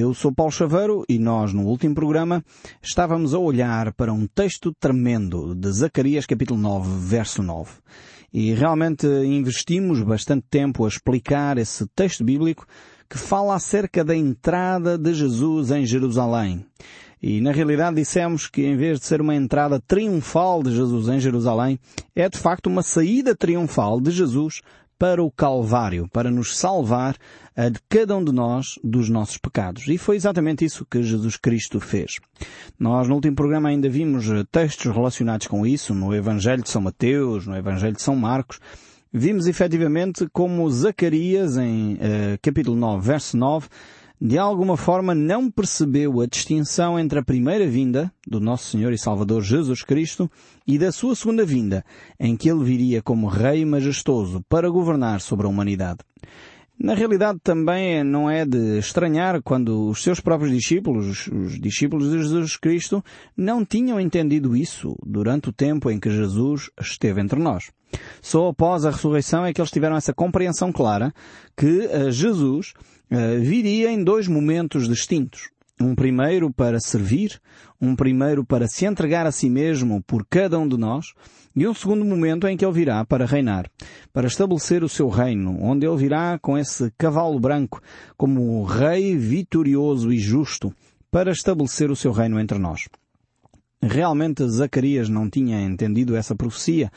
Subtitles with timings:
[0.00, 2.44] Eu sou Paulo Chaveiro e nós, no último programa,
[2.80, 7.72] estávamos a olhar para um texto tremendo de Zacarias capítulo 9, verso 9.
[8.32, 12.64] E realmente investimos bastante tempo a explicar esse texto bíblico
[13.10, 16.64] que fala acerca da entrada de Jesus em Jerusalém.
[17.20, 21.18] E na realidade dissemos que em vez de ser uma entrada triunfal de Jesus em
[21.18, 21.76] Jerusalém,
[22.14, 24.62] é de facto uma saída triunfal de Jesus
[24.98, 27.16] para o Calvário, para nos salvar
[27.56, 29.86] a de cada um de nós dos nossos pecados.
[29.86, 32.16] E foi exatamente isso que Jesus Cristo fez.
[32.78, 36.82] Nós no último programa ainda vimos eh, textos relacionados com isso, no Evangelho de São
[36.82, 38.58] Mateus, no Evangelho de São Marcos.
[39.12, 41.98] Vimos efetivamente como Zacarias, em uh,
[42.42, 43.66] capítulo 9, verso 9,
[44.20, 48.98] de alguma forma não percebeu a distinção entre a primeira vinda do nosso Senhor e
[48.98, 50.30] Salvador Jesus Cristo
[50.66, 51.84] e da sua segunda vinda,
[52.18, 56.00] em que ele viria como Rei majestoso para governar sobre a humanidade.
[56.80, 62.18] Na realidade também não é de estranhar quando os seus próprios discípulos, os discípulos de
[62.18, 63.04] Jesus Cristo,
[63.36, 67.72] não tinham entendido isso durante o tempo em que Jesus esteve entre nós.
[68.22, 71.12] Só após a ressurreição é que eles tiveram essa compreensão clara
[71.56, 72.74] que eh, Jesus
[73.40, 75.50] viria em dois momentos distintos.
[75.80, 77.40] Um primeiro para servir,
[77.80, 81.14] um primeiro para se entregar a si mesmo por cada um de nós,
[81.54, 83.70] e um segundo momento em que ele virá para reinar,
[84.12, 87.80] para estabelecer o seu reino, onde ele virá com esse cavalo branco
[88.16, 90.74] como rei vitorioso e justo,
[91.10, 92.82] para estabelecer o seu reino entre nós.
[93.80, 96.90] Realmente Zacarias não tinha entendido essa profecia,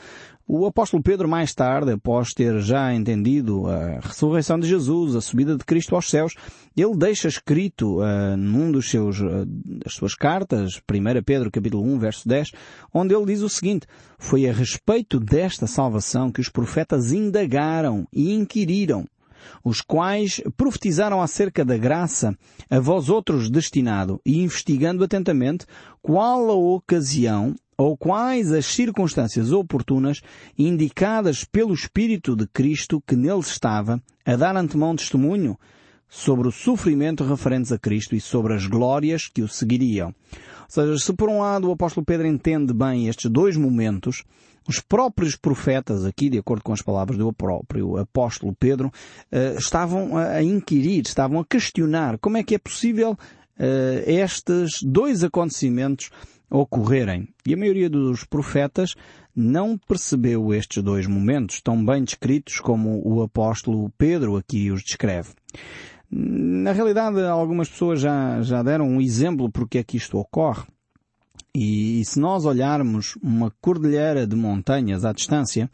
[0.54, 5.56] o apóstolo Pedro, mais tarde, após ter já entendido a ressurreição de Jesus, a subida
[5.56, 6.34] de Cristo aos céus,
[6.76, 11.98] ele deixa escrito uh, num dos seus, uh, das suas cartas, 1 Pedro capítulo 1,
[11.98, 12.50] verso 10,
[12.92, 13.86] onde ele diz o seguinte,
[14.18, 19.06] foi a respeito desta salvação que os profetas indagaram e inquiriram,
[19.64, 22.36] os quais profetizaram acerca da graça
[22.68, 25.64] a vós outros destinado e investigando atentamente
[26.02, 30.20] qual a ocasião ou quais as circunstâncias oportunas
[30.58, 35.58] indicadas pelo Espírito de Cristo que nele estava a dar antemão testemunho
[36.08, 40.08] sobre o sofrimento referentes a Cristo e sobre as glórias que o seguiriam.
[40.08, 44.22] Ou seja, se por um lado o apóstolo Pedro entende bem estes dois momentos,
[44.68, 48.92] os próprios profetas, aqui de acordo com as palavras do próprio apóstolo Pedro,
[49.30, 53.16] eh, estavam a inquirir, estavam a questionar como é que é possível
[53.58, 56.10] eh, estes dois acontecimentos
[56.52, 57.28] ocorrerem.
[57.46, 58.94] E a maioria dos profetas
[59.34, 65.30] não percebeu estes dois momentos tão bem descritos como o apóstolo Pedro aqui os descreve.
[66.10, 70.64] Na realidade, algumas pessoas já, já deram um exemplo porque é que isto ocorre.
[71.54, 75.70] E, se nós olharmos uma cordilheira de montanhas à distância,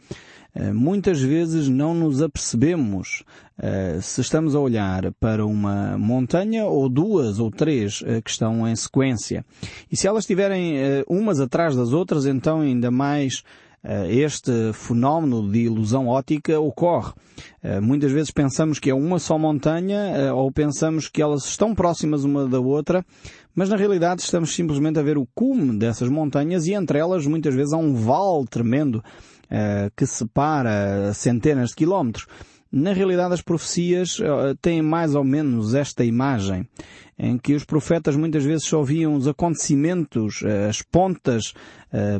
[0.53, 3.23] eh, muitas vezes não nos apercebemos
[3.57, 8.67] uh, se estamos a olhar para uma montanha ou duas ou três uh, que estão
[8.67, 9.45] em sequência.
[9.89, 10.75] E se elas estiverem
[11.07, 13.43] umas atrás das outras, então ainda mais
[14.09, 17.13] este fenómeno de ilusão ótica ocorre.
[17.81, 22.47] Muitas vezes pensamos que é uma só montanha ou pensamos que elas estão próximas uma
[22.47, 23.05] da outra,
[23.55, 27.55] mas na realidade estamos simplesmente a ver o cume dessas montanhas e entre elas muitas
[27.55, 29.03] vezes há um vale tremendo
[29.95, 32.27] que separa centenas de quilómetros.
[32.71, 36.67] Na realidade, as profecias uh, têm mais ou menos esta imagem,
[37.17, 41.53] em que os profetas muitas vezes só viam os acontecimentos, uh, as pontas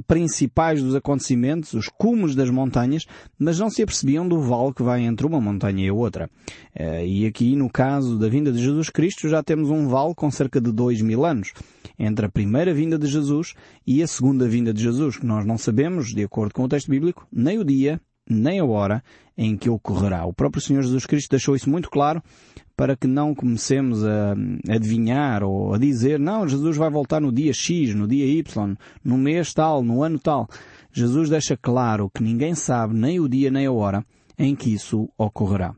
[0.08, 3.06] principais dos acontecimentos, os cumes das montanhas,
[3.38, 6.28] mas não se apercebiam do vale que vai entre uma montanha e outra.
[7.06, 10.60] e aqui, no caso da vinda de Jesus Cristo, já temos um vale com cerca
[10.60, 11.54] de dois mil anos
[12.00, 13.54] entre a primeira vinda de Jesus
[13.86, 16.90] e a segunda vinda de Jesus, que nós não sabemos, de acordo com o texto
[16.90, 19.04] bíblico, nem o dia, nem a hora
[19.38, 20.26] em que ocorrerá.
[20.26, 22.22] O próprio Senhor Jesus Cristo deixou isso muito claro
[22.76, 24.36] para que não comecemos a
[24.70, 29.18] adivinhar ou a dizer, não, Jesus vai voltar no dia X, no dia Y, no
[29.18, 30.48] mês tal, no ano tal.
[30.92, 34.06] Jesus deixa claro que ninguém sabe nem o dia nem a hora
[34.38, 35.76] em que isso ocorrerá.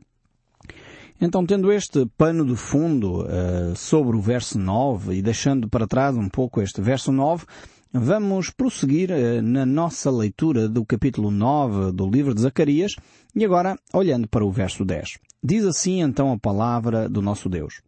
[1.20, 6.16] Então, tendo este pano de fundo uh, sobre o verso 9 e deixando para trás
[6.16, 7.44] um pouco este verso 9,
[7.92, 12.94] vamos prosseguir uh, na nossa leitura do capítulo 9 do livro de Zacarias
[13.34, 15.18] e agora olhando para o verso 10.
[15.44, 17.82] Diz assim então a palavra do nosso Deus.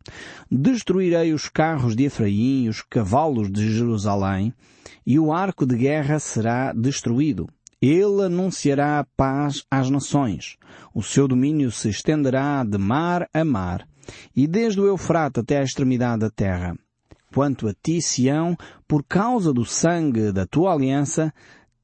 [0.50, 4.52] Destruirei os carros de Efraim e os cavalos de Jerusalém
[5.06, 7.48] e o arco de guerra será destruído
[7.86, 10.56] ele anunciará a paz às nações.
[10.94, 13.86] O seu domínio se estenderá de mar a mar,
[14.34, 16.74] e desde o Eufrate até à extremidade da terra.
[17.34, 21.34] Quanto a ti, Sião, por causa do sangue da tua aliança,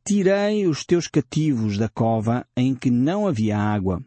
[0.05, 4.01] tirei os teus cativos da cova em que não havia água.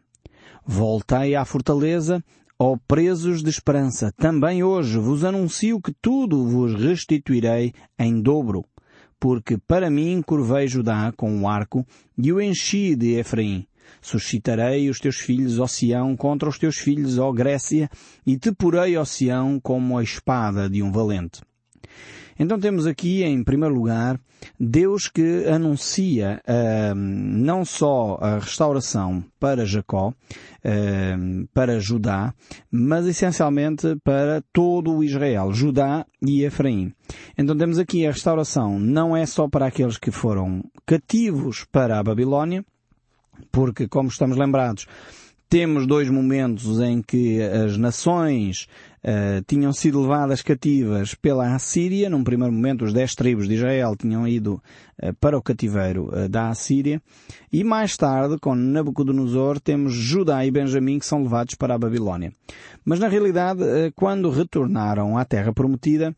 [0.64, 2.24] Voltei à fortaleza
[2.58, 8.64] Ó presos de esperança, também hoje vos anuncio que tudo vos restituirei em dobro.
[9.18, 11.84] Porque para mim curvei Judá com um arco
[12.16, 13.66] e o enchi de Efraim.
[14.00, 17.88] Suscitarei os teus filhos, ó Sião, contra os teus filhos, ó Grécia,
[18.26, 21.40] e te porei, ó Sião, como a espada de um valente.
[22.38, 24.18] Então temos aqui, em primeiro lugar,
[24.58, 32.34] Deus que anuncia uh, não só a restauração para Jacó, uh, para Judá,
[32.70, 36.92] mas essencialmente para todo o Israel, Judá e Efraim.
[37.38, 42.02] Então temos aqui a restauração não é só para aqueles que foram cativos para a
[42.02, 42.64] Babilónia,
[43.50, 44.86] porque, como estamos lembrados,
[45.48, 48.66] temos dois momentos em que as nações
[49.04, 52.08] uh, tinham sido levadas cativas pela Assíria.
[52.08, 54.54] Num primeiro momento, os dez tribos de Israel tinham ido
[55.02, 57.00] uh, para o cativeiro uh, da Assíria.
[57.52, 62.32] E mais tarde, com Nabucodonosor, temos Judá e Benjamim que são levados para a Babilónia.
[62.84, 63.60] Mas na realidade,
[63.94, 66.14] quando retornaram à Terra Prometida,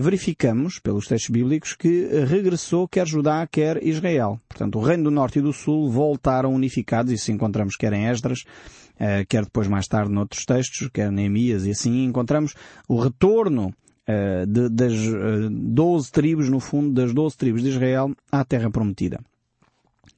[0.00, 4.40] verificamos, pelos textos bíblicos, que regressou quer Judá, quer Israel.
[4.48, 8.44] Portanto, o Reino do Norte e do Sul voltaram unificados, isso encontramos quer em Esdras,
[9.28, 12.54] quer depois mais tarde noutros textos, quer Neemias, e assim encontramos
[12.86, 18.14] o retorno uh, de, das uh, doze tribos, no fundo, das doze tribos de Israel
[18.30, 19.18] à Terra Prometida.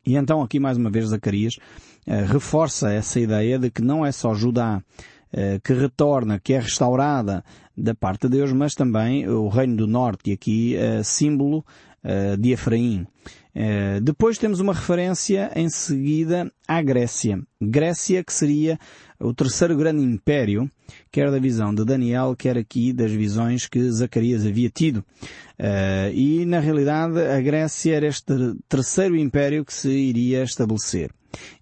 [0.04, 1.58] E então aqui mais uma vez Zacarias
[2.28, 4.82] reforça essa ideia de que não é só Judá
[5.62, 7.44] que retorna, que é restaurada
[7.76, 11.64] da parte de Deus, mas também o Reino do Norte, e aqui símbolo
[12.38, 13.06] de Efraim.
[13.54, 17.38] Uh, depois temos uma referência em seguida à Grécia.
[17.60, 18.78] Grécia que seria
[19.20, 20.70] o terceiro grande império,
[21.10, 25.04] quer da visão de Daniel, quer aqui das visões que Zacarias havia tido.
[25.58, 28.34] Uh, e na realidade a Grécia era este
[28.68, 31.12] terceiro império que se iria estabelecer.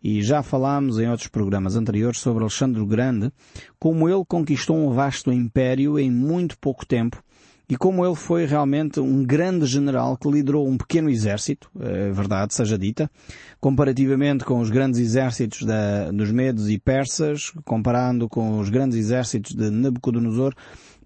[0.02, 3.32] E já falámos em outros programas anteriores sobre Alexandre o Grande,
[3.78, 7.22] como ele conquistou um vasto império em muito pouco tempo,
[7.70, 12.52] e como ele foi realmente um grande general que liderou um pequeno exército, é verdade,
[12.52, 13.08] seja dita,
[13.60, 19.54] comparativamente com os grandes exércitos da, dos medos e persas, comparando com os grandes exércitos
[19.54, 20.52] de Nabucodonosor,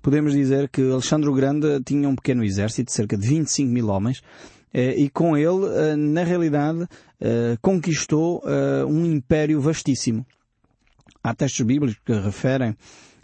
[0.01, 4.23] podemos dizer que Alexandre o Grande tinha um pequeno exército, cerca de 25 mil homens,
[4.73, 6.89] eh, e com ele, eh, na realidade,
[7.63, 8.43] conquistou
[8.87, 10.27] um império vastíssimo.
[11.23, 12.77] Há textos bíblicos que referem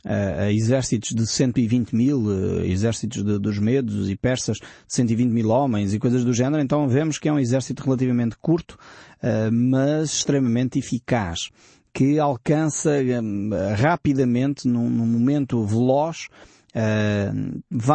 [0.04, 5.50] a exércitos de 120 mil, eh, exércitos de, dos medos e persas de 120 mil
[5.50, 8.78] homens e coisas do género, então vemos que é um exército relativamente curto,
[9.22, 11.50] eh, mas extremamente eficaz,
[11.92, 13.20] que alcança eh,
[13.76, 16.28] rapidamente, num, num momento veloz,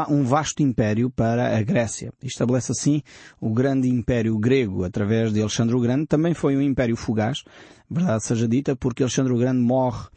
[0.10, 2.12] um vasto império para a Grécia.
[2.24, 3.02] Estabelece assim
[3.40, 6.06] o grande império grego através de Alexandre o Grande.
[6.06, 7.44] Também foi um império fugaz,
[7.90, 10.08] verdade seja dita, porque Alexandre o Grande morre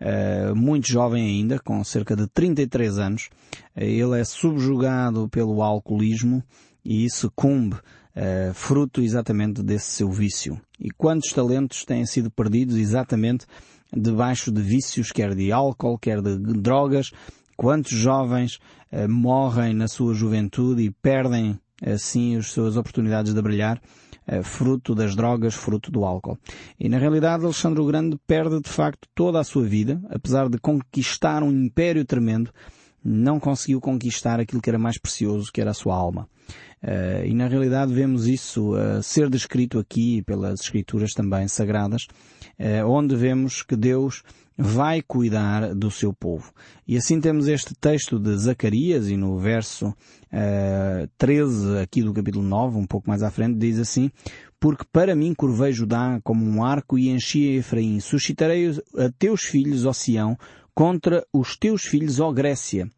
[0.00, 3.28] uh, muito jovem ainda, com cerca de 33 anos.
[3.76, 6.42] Uh, ele é subjugado pelo alcoolismo
[6.84, 10.60] e sucumbe, uh, fruto exatamente desse seu vício.
[10.80, 13.46] E quantos talentos têm sido perdidos exatamente
[13.92, 17.10] debaixo de vícios, quer de álcool, quer de drogas,
[17.58, 18.58] quantos jovens
[19.06, 23.80] morrem na sua juventude e perdem assim as suas oportunidades de brilhar
[24.30, 26.38] eh, fruto das drogas, fruto do álcool.
[26.78, 30.58] E na realidade Alexandre o Grande perde de facto toda a sua vida, apesar de
[30.58, 32.52] conquistar um império tremendo,
[33.02, 36.28] não conseguiu conquistar aquilo que era mais precioso, que era a sua alma.
[36.82, 42.06] Uh, e na realidade vemos isso uh, ser descrito aqui pelas escrituras também sagradas,
[42.58, 44.22] uh, onde vemos que Deus
[44.58, 46.52] vai cuidar do seu povo.
[46.86, 52.44] E assim temos este texto de Zacarias e no verso uh, 13 aqui do capítulo
[52.44, 54.10] 9, um pouco mais à frente, diz assim,
[54.58, 59.86] porque para mim curvei Judá como um arco e enchi Efraim, suscitarei a teus filhos,
[59.86, 60.36] ó Sião,
[60.74, 62.90] contra os teus filhos, ó Grécia,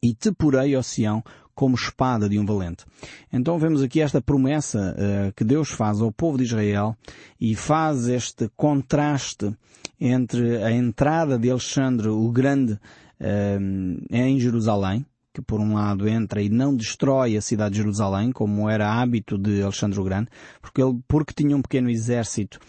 [0.00, 1.20] e te porei, ó Sião,
[1.56, 2.84] como espada de um valente.
[3.32, 6.94] Então vemos aqui esta promessa uh, que Deus faz ao povo de Israel
[7.40, 9.56] e faz este contraste
[9.98, 16.42] entre a entrada de Alexandre o Grande uh, em Jerusalém, que por um lado entra
[16.42, 20.28] e não destrói a cidade de Jerusalém, como era hábito de Alexandre o Grande,
[20.60, 22.60] porque ele, porque tinha um pequeno exército,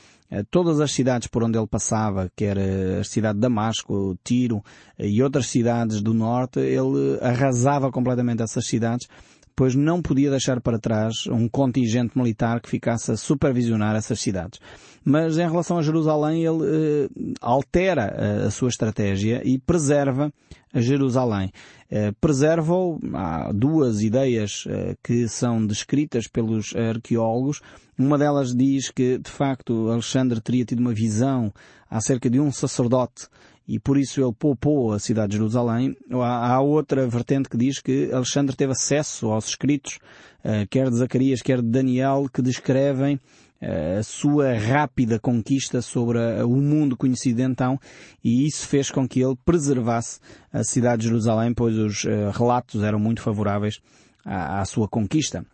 [0.50, 4.62] todas as cidades por onde ele passava, que era a cidade de Damasco, Tiro
[5.00, 9.08] e outras cidades do norte, ele arrasava completamente essas cidades,
[9.56, 14.60] pois não podia deixar para trás um contingente militar que ficasse a supervisionar essas cidades.
[15.04, 17.10] Mas em relação a Jerusalém, ele eh,
[17.42, 20.32] altera eh, a sua estratégia e preserva
[20.76, 21.52] Jerusalém.
[21.90, 27.62] Eh, preserva-o, há duas ideias eh, que são descritas pelos arqueólogos.
[27.98, 31.54] Uma delas diz que, de facto, Alexandre teria tido uma visão
[31.90, 33.28] acerca de um sacerdote
[33.68, 35.96] e por isso ele poupou a cidade de Jerusalém.
[36.12, 40.00] Há, outra vertente que diz que Alexandre teve acesso aos escritos,
[40.46, 43.20] uh, quer de Zacarias, quer de Daniel, que descrevem
[43.62, 47.80] a sua rápida conquista sobre o mundo conhecido então,
[48.24, 50.20] e isso fez com que ele preservasse
[50.52, 53.80] a cidade de Jerusalém, pois os uh, relatos eram muito favoráveis
[54.24, 55.46] à, sua conquista.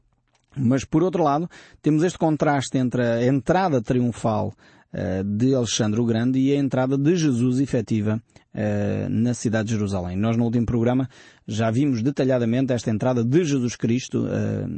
[0.55, 1.49] Mas por outro lado,
[1.81, 4.53] temos este contraste entre a entrada triunfal
[4.93, 8.21] uh, de Alexandre o Grande e a entrada de Jesus efetiva
[8.53, 10.17] uh, na cidade de Jerusalém.
[10.17, 11.07] Nós no último programa
[11.47, 14.25] já vimos detalhadamente esta entrada de Jesus Cristo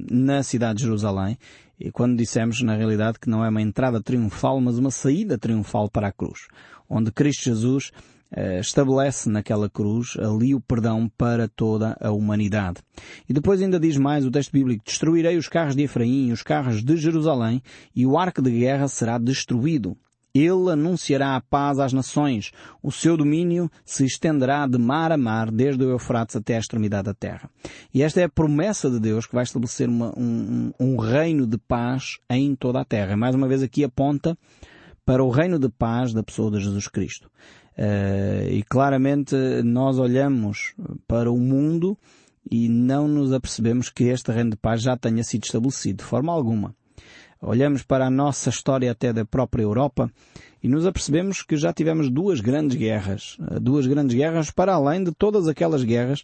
[0.10, 1.38] na cidade de Jerusalém
[1.80, 5.90] e quando dissemos, na realidade, que não é uma entrada triunfal, mas uma saída triunfal
[5.90, 6.48] para a cruz,
[6.90, 7.92] onde Cristo Jesus
[8.32, 12.82] eh, estabelece naquela cruz ali o perdão para toda a humanidade.
[13.28, 16.44] E depois ainda diz mais o texto bíblico, destruirei os carros de Efraim e os
[16.44, 17.62] carros de Jerusalém
[17.96, 19.98] e o arco de guerra será destruído.
[20.36, 22.52] Ele anunciará a paz às nações.
[22.84, 27.06] O seu domínio se estenderá de mar a mar, desde o Eufrates até a extremidade
[27.06, 27.50] da terra.
[27.94, 31.58] E esta é a promessa de Deus que vai estabelecer uma, um, um reino de
[31.58, 33.16] paz em toda a terra.
[33.16, 34.38] Mais uma vez aqui aponta
[35.06, 37.32] para o reino de paz da pessoa de Jesus Cristo.
[37.78, 40.74] Uh, e claramente nós olhamos
[41.08, 41.98] para o mundo
[42.52, 46.34] e não nos apercebemos que este reino de paz já tenha sido estabelecido de forma
[46.34, 46.76] alguma
[47.42, 50.12] olhamos para a nossa história até da própria Europa
[50.64, 53.38] e nos apercebemos que já tivemos duas grandes guerras.
[53.52, 56.22] Eh, duas grandes guerras para além de todas aquelas guerras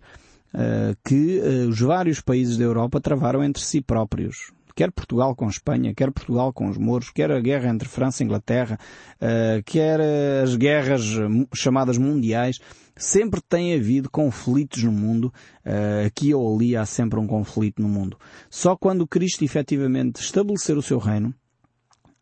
[0.54, 4.52] uh, que uh, os vários países da Europa travaram entre si próprios.
[4.76, 8.26] Quer Portugal com Espanha, quer Portugal com os mouros, quer a guerra entre França e
[8.26, 8.78] Inglaterra,
[9.18, 10.00] uh, quer
[10.44, 11.04] as guerras
[11.54, 12.60] chamadas mundiais
[12.96, 15.34] sempre tem havido conflitos no mundo,
[15.66, 18.18] uh, aqui ou ali há sempre um conflito no mundo.
[18.50, 21.34] Só quando Cristo efetivamente estabelecer o seu reino,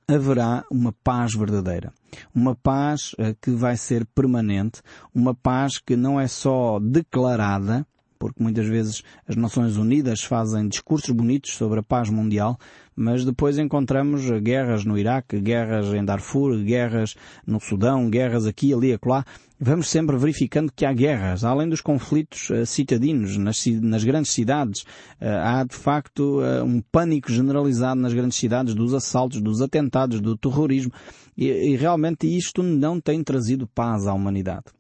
[0.08, 1.94] haverá uma paz verdadeira.
[2.34, 4.82] Uma paz uh, que vai ser permanente,
[5.14, 7.86] uma paz que não é só declarada,
[8.20, 12.60] porque muitas vezes as Nações Unidas fazem discursos bonitos sobre a paz mundial,
[12.96, 17.16] mas depois encontramos guerras no Iraque, guerras em Darfur, guerras
[17.48, 19.24] no Sudão, guerras aqui, ali, acolá.
[19.58, 24.82] Vamos sempre verificando que há guerras, além dos conflitos uh, citadinos nas, nas, grandes cidades.
[25.22, 30.20] Uh, há de facto uh, um pânico generalizado nas grandes cidades dos assaltos, dos atentados,
[30.20, 30.92] do terrorismo
[31.38, 34.79] e, e realmente isto não tem trazido paz à humanidade.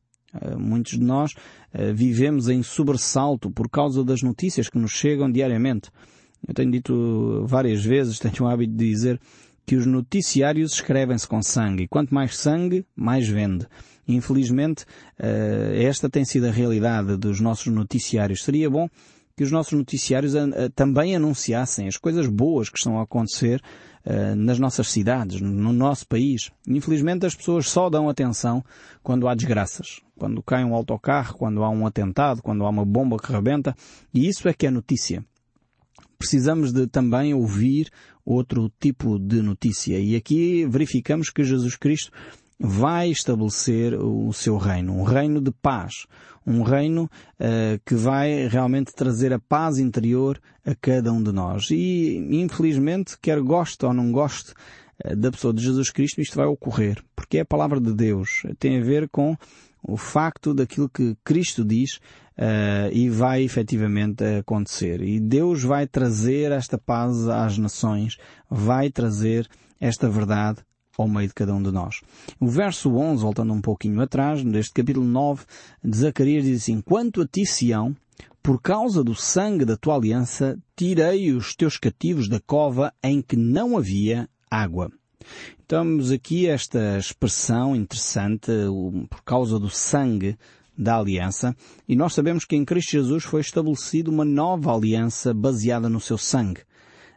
[0.57, 1.33] Muitos de nós
[1.93, 5.89] vivemos em sobressalto por causa das notícias que nos chegam diariamente.
[6.48, 9.19] Eu tenho dito várias vezes, tenho o hábito de dizer
[9.65, 11.83] que os noticiários escrevem-se com sangue.
[11.83, 13.67] E quanto mais sangue, mais vende.
[14.07, 14.83] Infelizmente,
[15.19, 18.43] eh, esta tem sido a realidade dos nossos noticiários.
[18.43, 18.89] Seria bom
[19.39, 23.62] que os nossos noticiários eh, também anunciassem as coisas boas que estão a acontecer
[24.03, 26.51] eh, nas nossas cidades, no nosso país.
[26.67, 28.62] Infelizmente as pessoas só dão atenção
[29.01, 30.01] quando há desgraças.
[30.17, 33.74] Quando cai um autocarro, quando há um atentado, quando há uma bomba que rebenta.
[34.13, 35.24] E isso é que é notícia
[36.17, 37.89] precisamos de também ouvir
[38.25, 39.98] outro tipo de notícia.
[39.98, 42.12] E aqui verificamos que Jesus Cristo
[42.60, 46.06] vai estabelecer o seu reino, um reino de paz,
[46.46, 51.70] um reino uh, que vai realmente trazer a paz interior a cada um de nós.
[51.72, 54.54] E, infelizmente, quer goste ou não goste
[55.06, 58.44] uh, da pessoa de Jesus Cristo, isto vai ocorrer, porque é a palavra de Deus,
[58.58, 59.38] tem a ver com
[59.82, 61.96] o facto daquilo que Cristo diz
[62.38, 65.01] uh, e vai efetivamente acontecer.
[65.01, 68.18] E Deus vai trazer esta paz às nações,
[68.50, 69.48] vai trazer
[69.80, 70.60] esta verdade
[71.01, 72.01] ao meio de cada um de nós.
[72.39, 75.46] O verso 11, voltando um pouquinho atrás, neste capítulo 9
[75.84, 77.96] de Zacarias, diz assim, Quanto a ti, Sião,
[78.41, 83.36] por causa do sangue da tua aliança, tirei os teus cativos da cova em que
[83.36, 84.91] não havia água.
[85.68, 88.51] Temos aqui esta expressão interessante,
[89.10, 90.38] por causa do sangue
[90.75, 91.56] da aliança,
[91.88, 96.18] e nós sabemos que em Cristo Jesus foi estabelecida uma nova aliança baseada no seu
[96.18, 96.62] sangue.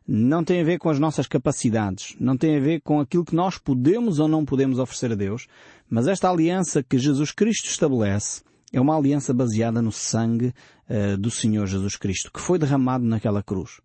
[0.06, 3.35] Não tem a ver com as nossas capacidades, não tem a ver com aquilo que
[3.35, 5.47] nós podemos ou não podemos oferecer a Deus,
[5.88, 8.42] mas esta aliança que Jesus Cristo estabelece
[8.73, 10.52] é uma aliança baseada no sangue
[10.88, 13.80] uh, do Senhor Jesus Cristo, que foi derramado naquela cruz.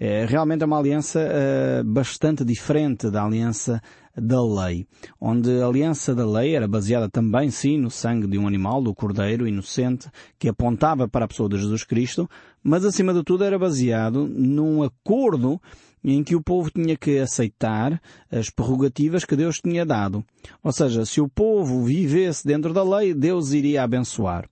[0.00, 3.80] É realmente é uma aliança uh, bastante diferente da aliança
[4.16, 4.86] da lei,
[5.20, 8.94] onde a aliança da lei era baseada também, sim, no sangue de um animal, do
[8.94, 12.28] cordeiro inocente, que apontava para a pessoa de Jesus Cristo,
[12.62, 15.60] mas acima de tudo era baseado num acordo
[16.04, 18.00] em que o povo tinha que aceitar
[18.30, 20.24] as prerrogativas que Deus tinha dado.
[20.62, 24.48] Ou seja, se o povo vivesse dentro da lei, Deus iria abençoar.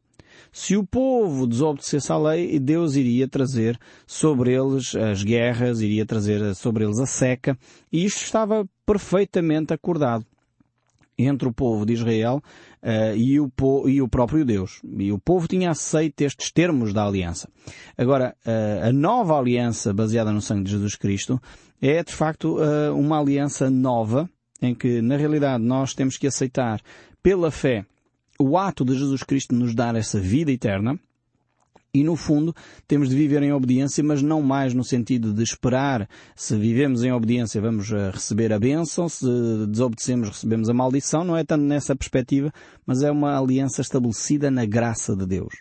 [0.52, 6.54] Se o povo desobedecesse à lei, Deus iria trazer sobre eles as guerras, iria trazer
[6.54, 7.58] sobre eles a seca,
[7.92, 10.24] e isto estava perfeitamente acordado.
[11.18, 12.42] Entre o povo de Israel
[12.82, 13.50] uh, e, o
[13.88, 14.80] e, o próprio Deus.
[14.98, 17.48] E o povo tinha aceito estes termos da aliança.
[17.96, 21.40] Agora, uh, a nova aliança baseada no sangue de Jesus Cristo
[21.80, 24.28] é de facto uh, uma aliança nova
[24.60, 26.80] em que na realidade nós temos que aceitar
[27.22, 27.84] pela fé
[28.38, 30.98] o ato de Jesus Cristo nos dar essa vida eterna
[32.00, 32.54] e no fundo
[32.86, 37.12] temos de viver em obediência, mas não mais no sentido de esperar se vivemos em
[37.12, 39.26] obediência vamos eh, receber a bênção, se
[39.68, 42.52] desobedecemos recebemos a maldição, não é tanto nessa perspectiva,
[42.86, 45.54] mas é uma aliança estabelecida na graça de Deus.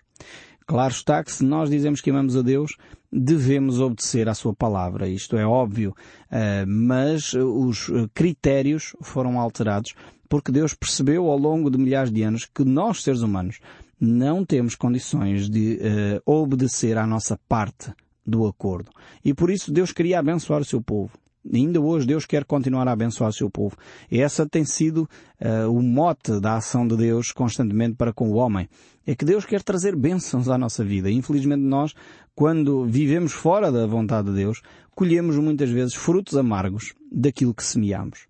[0.68, 2.76] Claro está que se nós dizemos que amamos a Deus,
[3.12, 5.08] devemos obedecer à sua palavra.
[5.08, 5.96] Isto é óbvio.
[6.32, 9.94] Eh, mas os critérios foram alterados
[10.28, 13.60] porque Deus percebeu ao longo de milhares de anos que nós, seres humanos,
[14.00, 17.94] não temos condições de uh, obedecer à nossa parte
[18.26, 18.90] do acordo.
[19.24, 21.12] E por isso Deus queria abençoar o seu povo.
[21.54, 23.78] Ainda hoje Deus quer continuar a abençoar o seu povo.
[24.10, 25.08] E essa tem sido
[25.40, 28.68] uh, o mote da ação de Deus constantemente para com o homem.
[29.06, 31.12] É que Deus quer trazer bênçãos à nossa vida.
[31.12, 31.94] Infelizmente nós,
[32.34, 34.62] quando vivemos fora da vontade de Deus,
[34.96, 38.28] colhemos muitas vezes frutos amargos daquilo que semeamos.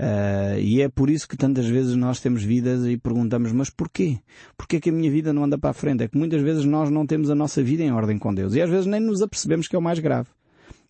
[0.00, 4.18] Uh, e é por isso que tantas vezes nós temos vidas e perguntamos, mas porquê?
[4.56, 6.02] Porquê que a minha vida não anda para a frente?
[6.02, 8.54] É que muitas vezes nós não temos a nossa vida em ordem com Deus.
[8.54, 10.28] E às vezes nem nos apercebemos que é o mais grave.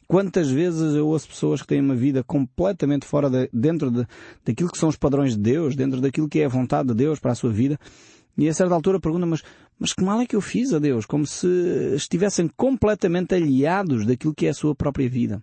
[0.06, 4.06] Quantas vezes eu ouço pessoas que têm uma vida completamente fora de, dentro de,
[4.44, 7.18] daquilo que são os padrões de Deus, dentro daquilo que é a vontade de Deus
[7.18, 7.78] para a sua vida,
[8.38, 9.42] e a certa altura perguntam, mas,
[9.76, 11.04] mas que mal é que eu fiz a Deus?
[11.04, 11.48] Como se
[11.96, 15.42] estivessem completamente aliados daquilo que é a sua própria vida.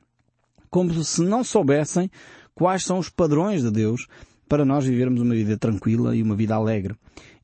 [0.70, 2.10] Como se não soubessem
[2.54, 4.08] quais são os padrões de Deus
[4.48, 6.96] para nós vivermos uma vida tranquila e uma vida alegre.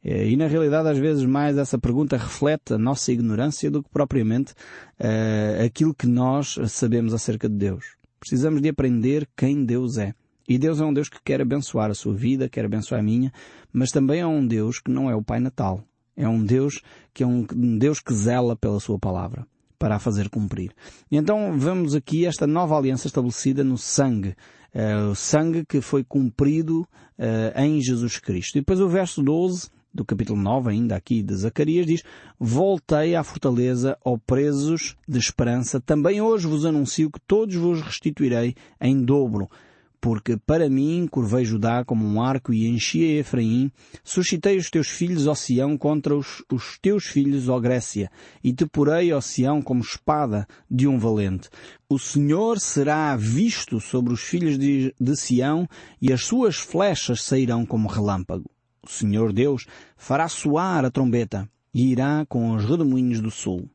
[0.03, 3.89] Eh, e na realidade, às vezes, mais essa pergunta reflete a nossa ignorância do que
[3.89, 4.53] propriamente
[4.99, 7.85] uh, aquilo que nós sabemos acerca de Deus.
[8.19, 10.13] Precisamos de aprender quem Deus é.
[10.47, 13.31] E Deus é um Deus que quer abençoar a sua vida, quer abençoar a minha,
[13.71, 15.83] mas também é um Deus que não é o Pai Natal.
[16.15, 16.81] É um Deus
[17.13, 17.45] que é um
[17.77, 19.47] Deus que zela pela sua palavra
[19.83, 20.71] para a fazer cumprir.
[21.11, 24.34] E então vemos aqui esta nova aliança estabelecida no sangue
[24.73, 26.88] uh, o sangue que foi cumprido
[27.19, 28.55] uh, em Jesus Cristo.
[28.55, 32.01] E depois o verso 12 do capítulo 9 ainda aqui de Zacarias diz
[32.39, 38.55] Voltei à fortaleza, ó presos de esperança, também hoje vos anuncio que todos vos restituirei
[38.79, 39.49] em dobro
[40.03, 43.71] porque para mim curvei Judá como um arco e enchi Efraim,
[44.03, 48.11] suscitei os teus filhos, ó Sião, contra os, os teus filhos, ó Grécia,
[48.43, 51.47] e te porei, ó Sião, como espada de um valente.
[51.87, 55.65] O Senhor será visto sobre os filhos de, de Sião,
[56.01, 58.51] e as suas flechas sairão como relâmpago.
[58.85, 63.69] O Senhor Deus fará soar a trombeta, e irá com os redemoinhos do sul.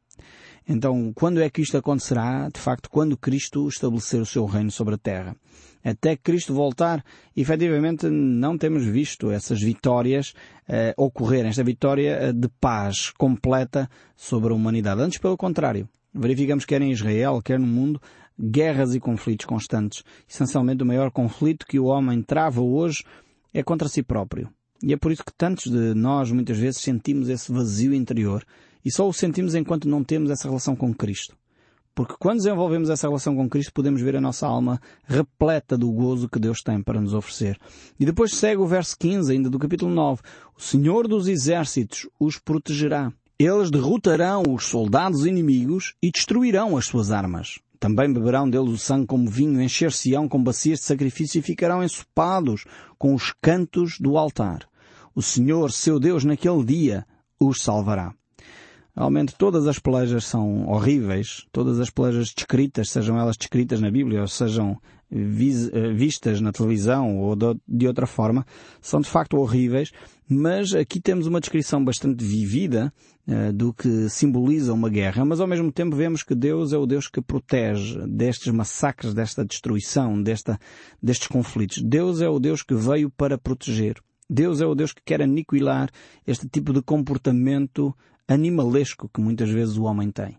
[0.69, 2.49] Então, quando é que isto acontecerá?
[2.53, 5.35] De facto, quando Cristo estabelecer o seu reino sobre a terra
[5.83, 7.05] até Cristo voltar,
[7.37, 10.35] efetivamente não temos visto essas vitórias
[10.69, 15.01] eh, ocorrerem, esta vitória eh, de paz completa sobre a humanidade.
[15.01, 18.01] Antes, pelo contrário, verificamos quer em Israel, quer no mundo,
[18.39, 20.03] guerras e conflitos constantes.
[20.29, 23.05] Essencialmente, o maior conflito que o homem trava hoje
[23.53, 24.49] é contra si próprio.
[24.83, 28.45] E é por isso que tantos de nós muitas vezes sentimos esse vazio interior
[28.85, 31.37] e só o sentimos enquanto não temos essa relação com Cristo.
[31.99, 36.29] Porque quando desenvolvemos essa relação com Cristo, podemos ver a nossa alma repleta do gozo
[36.29, 37.59] que Deus tem para nos oferecer.
[37.99, 40.23] E depois segue o verso 15, ainda do capítulo 9.
[40.57, 43.13] O Senhor dos Exércitos os protegerá.
[43.37, 47.59] Eles derrotarão os soldados inimigos e destruirão as suas armas.
[47.81, 52.65] Também beberão deles o sangue como vinho, encher-se-ão com bacias de sacrifício e ficarão ensopados
[52.97, 54.69] com os cantos do altar.
[55.17, 57.05] O Senhor, seu Deus, naquele dia,
[57.41, 58.15] os salvará.
[58.99, 64.23] Realmente todas as pelejas são horríveis, todas as pelejas descritas, sejam elas descritas na Bíblia
[64.23, 64.77] ou sejam
[65.09, 68.45] eh, vistas na televisão ou de outra forma,
[68.83, 69.93] são de facto horríveis,
[70.29, 72.93] mas aqui temos uma descrição bastante vivida
[73.29, 76.85] uh, do que simboliza uma guerra, mas ao mesmo tempo vemos que Deus é o
[76.85, 80.59] Deus que protege destes massacres, desta destruição, desta,
[81.01, 81.81] destes conflitos.
[81.85, 83.97] Deus é o Deus que veio para proteger.
[84.29, 85.89] Deus é o Deus que quer aniquilar
[86.27, 87.95] este tipo de comportamento
[88.29, 90.39] animalesco que muitas vezes o homem tem.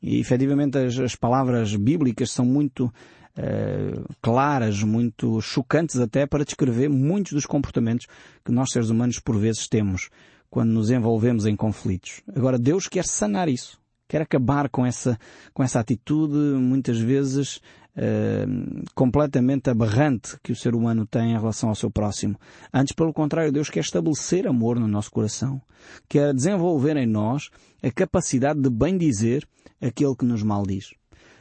[0.00, 6.88] E efetivamente as, as palavras bíblicas são muito uh, claras, muito chocantes até para descrever
[6.88, 8.06] muitos dos comportamentos
[8.44, 10.08] que nós seres humanos por vezes temos
[10.48, 12.22] quando nos envolvemos em conflitos.
[12.34, 13.82] Agora Deus quer sanar isso.
[14.06, 15.18] Quer acabar com essa,
[15.52, 17.60] com essa atitude muitas vezes
[17.96, 22.38] uh, completamente aberrante que o ser humano tem em relação ao seu próximo.
[22.72, 25.60] Antes, pelo contrário, Deus quer estabelecer amor no nosso coração.
[26.08, 27.50] Quer desenvolver em nós
[27.82, 29.46] a capacidade de bem dizer
[29.80, 30.94] aquele que nos maldiz.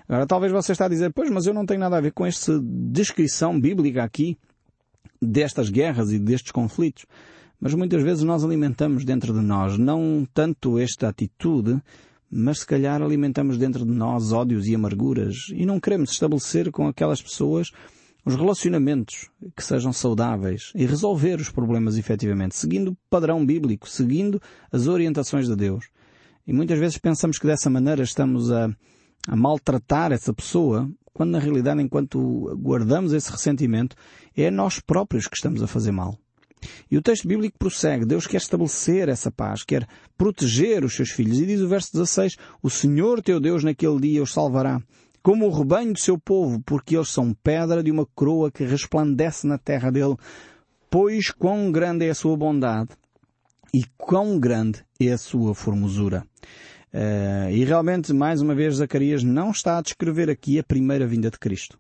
[0.08, 2.26] Agora, talvez você está a dizer, pois, mas eu não tenho nada a ver com
[2.26, 4.38] esta descrição bíblica aqui.
[5.22, 7.06] destas guerras e destes conflitos.
[7.60, 11.82] Mas muitas vezes nós alimentamos dentro de nós não tanto esta atitude,
[12.36, 16.88] mas se calhar alimentamos dentro de nós ódios e amarguras e não queremos estabelecer com
[16.88, 17.72] aquelas pessoas
[18.26, 24.42] os relacionamentos que sejam saudáveis e resolver os problemas efetivamente, seguindo o padrão bíblico, seguindo
[24.72, 25.86] as orientações de Deus.
[26.48, 28.70] E muitas vezes pensamos que dessa maneira estamos a,
[29.28, 33.96] a maltratar essa pessoa, quando na realidade, enquanto guardamos esse ressentimento,
[34.36, 36.18] é nós próprios que estamos a fazer mal.
[36.90, 38.06] E o texto bíblico prossegue.
[38.06, 41.40] Deus quer estabelecer essa paz, quer proteger os seus filhos.
[41.40, 44.82] E diz o verso 16, O Senhor teu Deus naquele dia os salvará,
[45.22, 49.48] como o rebanho do seu povo, porque eles são pedra de uma coroa que resplandece
[49.48, 50.16] na terra dele.
[50.90, 52.90] Pois quão grande é a sua bondade
[53.74, 56.26] e quão grande é a sua formosura.
[56.94, 61.32] Uh, e realmente, mais uma vez, Zacarias não está a descrever aqui a primeira vinda
[61.32, 61.80] de Cristo.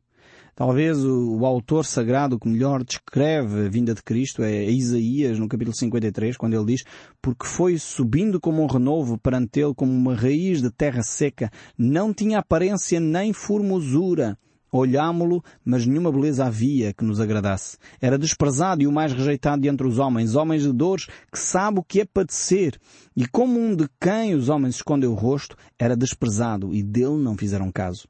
[0.56, 5.48] Talvez o, o, autor sagrado que melhor descreve a vinda de Cristo é Isaías, no
[5.48, 6.84] capítulo 53, quando ele diz,
[7.20, 12.13] porque foi subindo como um renovo perante ele como uma raiz de terra seca, não
[12.13, 14.38] tinha aparência nem formosura.
[14.72, 17.78] Olhámo-lo, mas nenhuma beleza havia que nos agradasse.
[18.02, 21.84] Era desprezado e o mais rejeitado entre os homens, homens de dores, que sabe o
[21.84, 22.80] que é padecer.
[23.16, 27.38] E como um de quem os homens escondem o rosto, era desprezado e dele não
[27.38, 28.08] fizeram caso.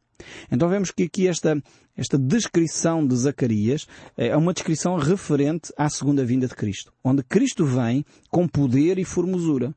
[0.52, 1.62] Então vemos que aqui esta,
[1.96, 7.66] esta descrição de Zacarias é uma descrição referente à segunda vinda de Cristo, onde Cristo
[7.66, 9.74] vem com poder e formosura.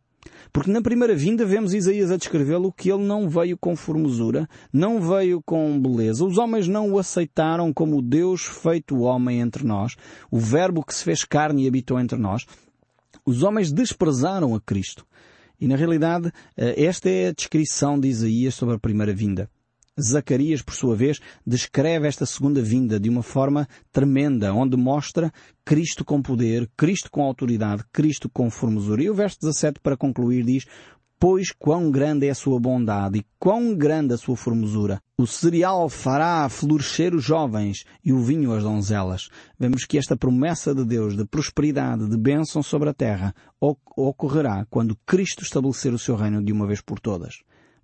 [0.52, 5.00] Porque na primeira vinda vemos Isaías a descrevê-lo que ele não veio com formosura, não
[5.00, 6.24] veio com beleza.
[6.24, 9.96] Os homens não o aceitaram como Deus feito homem entre nós,
[10.30, 12.46] o verbo que se fez carne e habitou entre nós.
[13.24, 15.06] Os homens desprezaram a Cristo.
[15.60, 19.50] E na realidade, eh, esta é a descrição de Isaías sobre a primeira vinda.
[20.00, 25.32] Zacarias, por sua vez, descreve esta segunda vinda de uma forma tremenda, onde mostra
[25.64, 29.02] Cristo com poder, Cristo com autoridade, Cristo com formosura.
[29.02, 30.66] E o verso 17, para concluir, diz,
[31.18, 35.00] Pois quão grande é a sua bondade e quão grande a sua formosura.
[35.16, 39.30] O cereal fará florescer os jovens e o vinho as donzelas.
[39.58, 43.34] Vemos que esta promessa de Deus de prosperidade, de bênção sobre a terra,
[43.96, 47.36] ocorrerá quando Cristo estabelecer o seu reino de uma vez por todas.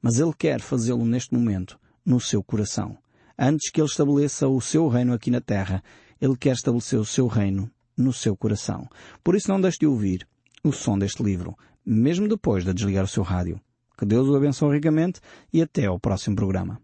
[0.02, 2.96] Mas Ele quer fazê-lo neste momento no seu coração.
[3.38, 5.82] Antes que ele estabeleça o seu reino aqui na terra,
[6.20, 8.88] ele quer estabelecer o seu reino no seu coração.
[9.22, 10.26] Por isso não deixe de ouvir
[10.64, 13.60] o som deste livro, mesmo depois de desligar o seu rádio.
[13.98, 15.20] Que Deus o abençoe ricamente
[15.52, 16.81] e até ao próximo programa.